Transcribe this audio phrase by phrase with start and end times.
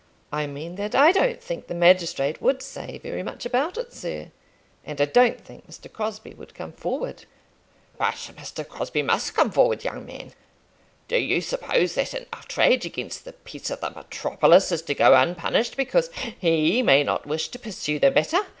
[0.31, 4.31] "I mean, that I don't think the magistrate would say very much about it, sir.
[4.83, 5.93] And I don't think Mr.
[5.93, 7.25] Crosbie would come forward."
[7.99, 8.67] "But Mr.
[8.67, 10.33] Crosbie must come forward, young man.
[11.07, 15.13] Do you suppose that an outrage against the peace of the Metropolis is to go
[15.13, 16.09] unpunished because
[16.39, 18.39] he may not wish to pursue the matter?